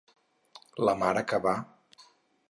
La 0.87 0.95
mare 1.01 1.23
que 1.33 1.39
va! 1.43 1.53